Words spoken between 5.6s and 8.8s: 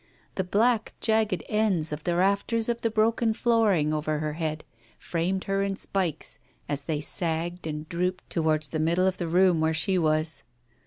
in spikes, as they sagged and drooped towards the